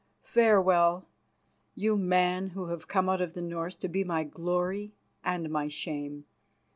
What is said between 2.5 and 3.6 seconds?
who have come out of the